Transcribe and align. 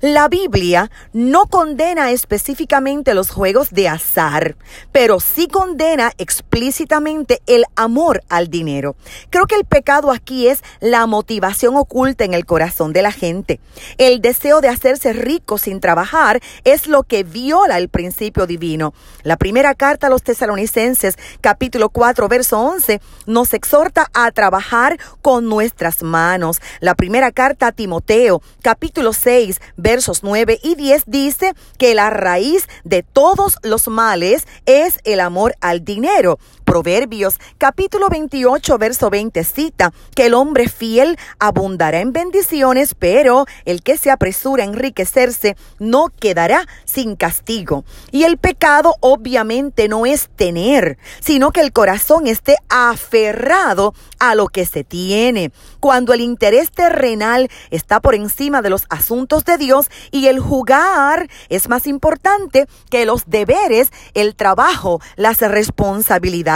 La 0.00 0.28
Biblia 0.28 0.90
no 1.12 1.46
condena 1.46 2.10
específicamente 2.10 3.14
los 3.14 3.30
juegos 3.30 3.70
de 3.70 3.88
azar, 3.88 4.56
pero 4.92 5.20
sí 5.20 5.48
condena 5.48 6.12
explícitamente 6.18 7.40
el 7.46 7.64
amor 7.76 8.22
al 8.28 8.48
dinero. 8.48 8.96
Creo 9.30 9.46
que 9.46 9.56
el 9.56 9.64
pecado 9.64 10.10
aquí 10.10 10.48
es 10.48 10.62
la 10.80 11.06
motivación 11.06 11.76
oculta 11.76 12.24
en 12.24 12.34
el 12.34 12.46
corazón 12.46 12.92
de 12.92 13.02
la 13.02 13.12
gente. 13.12 13.60
El 13.98 14.20
deseo 14.20 14.60
de 14.60 14.68
hacerse 14.68 15.12
rico 15.12 15.58
sin 15.58 15.80
trabajar 15.80 16.40
es 16.64 16.86
lo 16.86 17.02
que 17.02 17.24
viola 17.24 17.78
el 17.78 17.88
principio 17.88 18.46
divino. 18.46 18.94
La 19.22 19.36
primera 19.36 19.74
carta 19.74 20.06
a 20.06 20.10
los 20.10 20.22
tesalonicenses, 20.22 21.16
capítulo 21.40 21.88
4, 21.88 22.28
verso 22.28 22.60
11, 22.60 23.00
nos 23.26 23.54
exhorta 23.54 24.10
a 24.12 24.30
trabajar 24.30 24.98
con 25.22 25.48
nuestras 25.48 26.02
manos. 26.02 26.60
La 26.80 26.94
primera 26.94 27.32
carta 27.32 27.68
a 27.68 27.72
Timoteo, 27.72 28.42
capítulo 28.62 29.12
6, 29.12 29.60
versos 29.76 30.22
9 30.22 30.58
y 30.62 30.74
10 30.74 31.04
dice 31.06 31.54
que 31.78 31.94
la 31.94 32.10
raíz 32.10 32.68
de 32.84 33.02
todos 33.02 33.58
los 33.62 33.88
males 33.88 34.46
es 34.66 34.98
el 35.04 35.20
amor 35.20 35.54
al 35.60 35.84
dinero. 35.84 36.38
Proverbios 36.66 37.38
capítulo 37.58 38.08
28 38.08 38.76
verso 38.76 39.08
20 39.08 39.44
cita 39.44 39.92
que 40.16 40.26
el 40.26 40.34
hombre 40.34 40.68
fiel 40.68 41.16
abundará 41.38 42.00
en 42.00 42.12
bendiciones, 42.12 42.96
pero 42.98 43.46
el 43.64 43.82
que 43.82 43.96
se 43.96 44.10
apresura 44.10 44.64
a 44.64 44.66
enriquecerse 44.66 45.56
no 45.78 46.08
quedará 46.08 46.66
sin 46.84 47.14
castigo. 47.14 47.84
Y 48.10 48.24
el 48.24 48.36
pecado 48.36 48.96
obviamente 48.98 49.86
no 49.86 50.06
es 50.06 50.28
tener, 50.34 50.98
sino 51.20 51.52
que 51.52 51.60
el 51.60 51.72
corazón 51.72 52.26
esté 52.26 52.56
aferrado 52.68 53.94
a 54.18 54.34
lo 54.34 54.48
que 54.48 54.66
se 54.66 54.82
tiene. 54.82 55.52
Cuando 55.78 56.14
el 56.14 56.20
interés 56.20 56.72
terrenal 56.72 57.48
está 57.70 58.00
por 58.00 58.16
encima 58.16 58.60
de 58.60 58.70
los 58.70 58.86
asuntos 58.90 59.44
de 59.44 59.56
Dios 59.56 59.86
y 60.10 60.26
el 60.26 60.40
jugar 60.40 61.28
es 61.48 61.68
más 61.68 61.86
importante 61.86 62.66
que 62.90 63.06
los 63.06 63.22
deberes, 63.26 63.92
el 64.14 64.34
trabajo, 64.34 65.00
las 65.14 65.38
responsabilidades. 65.38 66.55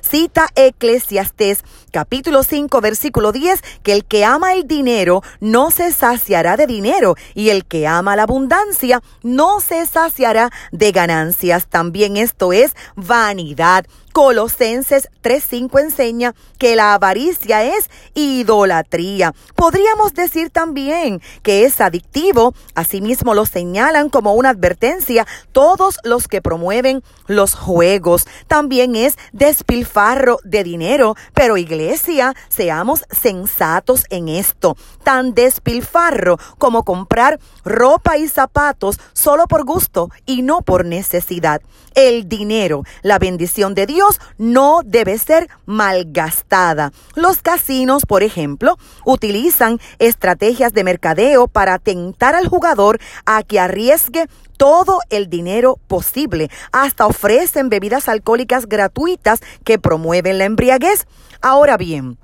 Cita 0.00 0.48
Eclesiastés 0.56 1.62
capítulo 1.92 2.42
5 2.42 2.80
versículo 2.80 3.30
10 3.30 3.60
que 3.84 3.92
el 3.92 4.04
que 4.04 4.24
ama 4.24 4.54
el 4.54 4.66
dinero 4.66 5.22
no 5.40 5.70
se 5.70 5.92
saciará 5.92 6.56
de 6.56 6.66
dinero 6.66 7.14
y 7.34 7.50
el 7.50 7.64
que 7.64 7.86
ama 7.86 8.16
la 8.16 8.24
abundancia 8.24 9.02
no 9.22 9.60
se 9.60 9.86
saciará 9.86 10.50
de 10.72 10.90
ganancias. 10.90 11.68
También 11.68 12.16
esto 12.16 12.52
es 12.52 12.72
vanidad. 12.96 13.86
Colosenses 14.16 15.10
3.5 15.22 15.78
enseña 15.78 16.34
que 16.56 16.74
la 16.74 16.94
avaricia 16.94 17.64
es 17.64 17.90
idolatría. 18.14 19.34
Podríamos 19.54 20.14
decir 20.14 20.48
también 20.48 21.20
que 21.42 21.66
es 21.66 21.82
adictivo. 21.82 22.54
Asimismo 22.74 23.34
lo 23.34 23.44
señalan 23.44 24.08
como 24.08 24.32
una 24.32 24.48
advertencia 24.48 25.26
todos 25.52 25.98
los 26.02 26.28
que 26.28 26.40
promueven 26.40 27.02
los 27.26 27.54
juegos. 27.54 28.26
También 28.48 28.96
es 28.96 29.18
despilfarro 29.34 30.38
de 30.44 30.64
dinero. 30.64 31.14
Pero 31.34 31.58
iglesia, 31.58 32.34
seamos 32.48 33.04
sensatos 33.10 34.04
en 34.08 34.28
esto. 34.28 34.78
Tan 35.04 35.34
despilfarro 35.34 36.38
como 36.56 36.84
comprar 36.84 37.38
ropa 37.66 38.16
y 38.16 38.28
zapatos 38.28 38.98
solo 39.12 39.46
por 39.46 39.66
gusto 39.66 40.08
y 40.24 40.40
no 40.40 40.62
por 40.62 40.86
necesidad. 40.86 41.60
El 41.94 42.28
dinero, 42.28 42.82
la 43.02 43.18
bendición 43.18 43.74
de 43.74 43.86
Dios, 43.86 44.05
no 44.38 44.80
debe 44.84 45.18
ser 45.18 45.48
malgastada. 45.64 46.92
Los 47.14 47.42
casinos, 47.42 48.06
por 48.06 48.22
ejemplo, 48.22 48.78
utilizan 49.04 49.80
estrategias 49.98 50.72
de 50.72 50.84
mercadeo 50.84 51.48
para 51.48 51.78
tentar 51.78 52.34
al 52.34 52.48
jugador 52.48 53.00
a 53.24 53.42
que 53.42 53.60
arriesgue 53.60 54.26
todo 54.56 55.00
el 55.10 55.28
dinero 55.28 55.78
posible. 55.86 56.50
Hasta 56.72 57.06
ofrecen 57.06 57.68
bebidas 57.68 58.08
alcohólicas 58.08 58.66
gratuitas 58.66 59.40
que 59.64 59.78
promueven 59.78 60.38
la 60.38 60.44
embriaguez. 60.44 61.06
Ahora 61.42 61.76
bien, 61.76 62.18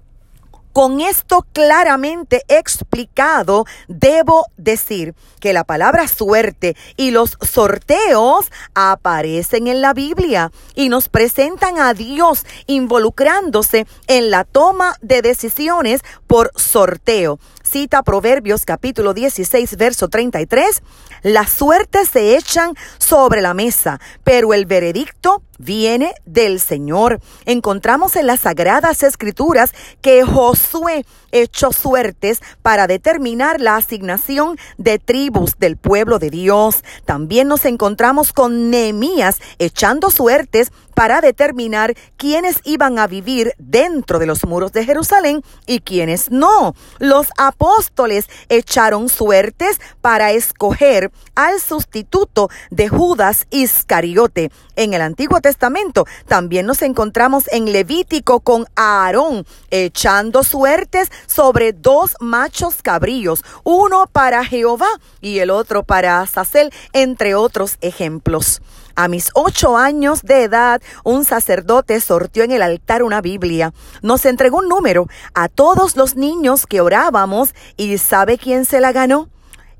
con 0.72 1.00
esto 1.00 1.47
claramente 1.53 2.43
explicado, 2.49 3.66
debo 3.88 4.47
decir 4.56 5.15
que 5.41 5.53
la 5.53 5.65
palabra 5.65 6.09
suerte 6.09 6.77
y 6.97 7.10
los 7.10 7.37
sorteos 7.41 8.50
aparecen 8.75 9.66
en 9.66 9.81
la 9.81 9.93
Biblia 9.93 10.50
y 10.75 10.88
nos 10.88 11.09
presentan 11.09 11.78
a 11.78 11.94
Dios 11.94 12.47
involucrándose 12.66 13.87
en 14.06 14.31
la 14.31 14.44
toma 14.44 14.97
de 15.00 15.22
decisiones 15.22 16.00
por 16.27 16.53
sorteo. 16.56 17.38
Cita 17.72 18.03
Proverbios 18.03 18.66
capítulo 18.66 19.15
16, 19.15 19.78
verso 19.78 20.09
33. 20.09 20.83
Las 21.22 21.50
suertes 21.50 22.10
se 22.10 22.37
echan 22.37 22.75
sobre 22.99 23.41
la 23.41 23.55
mesa, 23.55 23.99
pero 24.25 24.53
el 24.53 24.66
veredicto 24.66 25.43
viene 25.59 26.12
del 26.27 26.61
Señor. 26.61 27.21
Encontramos 27.47 28.16
en 28.16 28.27
las 28.27 28.41
sagradas 28.41 29.03
escrituras 29.03 29.72
que 30.03 30.22
Josué 30.22 31.06
echó 31.31 31.72
suertes 31.72 32.43
para 32.61 32.87
determinar 32.87 33.59
la 33.59 33.77
asignación 33.77 34.59
de 34.77 34.99
tribus 34.99 35.59
del 35.59 35.78
pueblo 35.78 36.19
de 36.19 36.28
Dios. 36.28 36.84
También 37.06 37.49
nos 37.49 37.65
encontramos 37.65 38.34
con 38.34 38.69
Nehemías 38.69 39.41
echando 39.59 40.11
suertes 40.11 40.72
para 40.95 41.21
determinar 41.21 41.95
quiénes 42.17 42.61
iban 42.65 42.99
a 42.99 43.07
vivir 43.07 43.53
dentro 43.59 44.19
de 44.19 44.27
los 44.27 44.45
muros 44.47 44.73
de 44.73 44.85
Jerusalén 44.85 45.43
y 45.67 45.81
quiénes 45.81 46.31
no. 46.31 46.75
Los 46.99 47.29
apóstoles 47.39 48.29
echaron 48.49 49.09
suertes 49.09 49.81
para 50.01 50.33
escoger 50.33 51.11
al 51.35 51.61
sustituto 51.61 52.49
de 52.71 52.89
Judas 52.89 53.47
Iscariote. 53.51 54.51
En 54.77 54.95
el 54.95 55.03
Antiguo 55.03 55.41
Testamento 55.41 56.07
también 56.27 56.67
nos 56.67 56.83
encontramos 56.83 57.45
en 57.53 57.73
Levítico 57.73 58.41
con 58.41 58.67
Aarón 58.77 59.47
echando 59.71 60.43
suertes 60.43 61.11
sobre 61.27 61.73
dos 61.73 62.17
machos 62.21 62.83
cabríos, 62.83 63.45
uno 63.65 64.07
para 64.11 64.45
Jehová 64.45 64.89
y 65.21 65.39
el 65.39 65.51
otro 65.51 65.83
para 65.83 66.21
Azazel, 66.21 66.73
entre 66.93 67.35
otros 67.35 67.79
ejemplos. 67.81 68.61
A 68.95 69.09
mis 69.09 69.31
ocho 69.35 69.79
años 69.79 70.21
de 70.23 70.43
edad, 70.43 70.81
un 71.04 71.25
sacerdote 71.25 72.00
sortió 72.00 72.44
en 72.44 72.53
el 72.53 72.62
altar 72.62 73.03
una 73.03 73.20
Biblia. 73.20 73.72
Nos 74.03 74.25
entregó 74.25 74.59
un 74.59 74.69
número 74.69 75.06
a 75.34 75.48
todos 75.48 75.97
los 75.97 76.16
niños 76.16 76.66
que 76.66 76.81
orábamos 76.81 77.54
y 77.76 77.98
¿sabe 77.98 78.38
quién 78.38 78.65
se 78.65 78.81
la 78.81 78.93
ganó? 78.93 79.31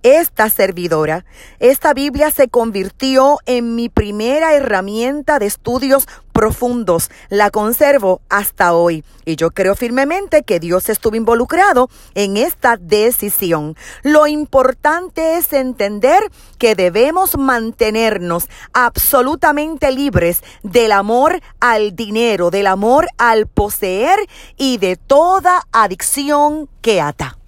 Esta 0.03 0.51
servidora. 0.51 1.25
Esta 1.59 1.95
Biblia 1.95 2.31
se 2.31 2.49
convirtió 2.49 3.39
en 3.47 3.75
mi 3.75 3.89
primera 3.89 4.55
herramienta 4.55 5.39
de 5.39 5.47
estudios 5.47 6.07
profundos. 6.33 7.11
La 7.29 7.51
conservo 7.51 8.21
hasta 8.29 8.75
hoy 8.75 9.05
y 9.25 9.37
yo 9.37 9.51
creo 9.51 9.75
firmemente 9.75 10.43
que 10.43 10.61
Dios 10.61 10.89
estuvo 10.89 11.17
involucrado 11.17 11.89
en 12.15 12.37
esta 12.37 12.77
decisión. 12.77 13.77
Lo 14.03 14.27
importante 14.27 15.37
es 15.37 15.53
entender 15.53 16.23
que 16.59 16.75
debemos 16.75 17.37
mantenernos 17.37 18.49
absolutamente 18.73 19.93
libres 19.93 20.43
del 20.63 20.93
amor 20.93 21.41
al 21.61 21.95
dinero, 21.95 22.51
del 22.51 22.67
amor 22.67 23.07
al 23.19 23.47
poseer 23.47 24.19
y 24.57 24.79
de 24.79 24.97
toda 24.97 25.63
adicción 25.73 26.69
que 26.81 27.01
ata. 27.01 27.39